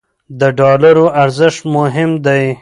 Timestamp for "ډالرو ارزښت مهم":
0.59-2.11